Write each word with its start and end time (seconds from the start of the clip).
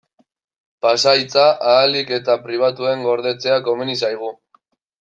Pasahitza 0.85 1.43
ahalik 1.73 2.15
eta 2.19 2.39
pribatuen 2.47 3.07
gordetzea 3.11 3.61
komeni 3.69 3.99
zaigu. 4.05 4.33